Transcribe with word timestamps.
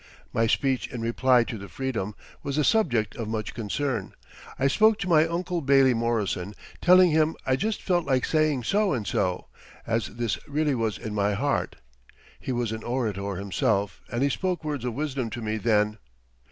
My 0.33 0.47
speech 0.47 0.87
in 0.87 0.99
reply 1.01 1.43
to 1.43 1.59
the 1.59 1.67
Freedom 1.69 2.15
was 2.41 2.55
the 2.55 2.63
subject 2.63 3.15
of 3.17 3.27
much 3.29 3.53
concern. 3.53 4.15
I 4.57 4.65
spoke 4.65 4.97
to 4.97 5.07
my 5.07 5.27
Uncle 5.27 5.61
Bailie 5.61 5.93
Morrison, 5.93 6.55
telling 6.81 7.11
him 7.11 7.35
I 7.45 7.55
just 7.55 7.83
felt 7.83 8.03
like 8.07 8.25
saying 8.25 8.63
so 8.63 8.93
and 8.93 9.05
so, 9.05 9.49
as 9.85 10.07
this 10.07 10.39
really 10.49 10.73
was 10.73 10.97
in 10.97 11.13
my 11.13 11.33
heart. 11.35 11.75
He 12.39 12.51
was 12.51 12.71
an 12.71 12.81
orator 12.81 13.35
himself 13.35 14.01
and 14.11 14.23
he 14.23 14.29
spoke 14.29 14.63
words 14.65 14.85
of 14.85 14.95
wisdom 14.95 15.29
to 15.29 15.41
me 15.43 15.57
then. 15.57 15.99